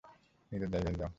[0.51, 1.09] নিজের জায়গায় যাও।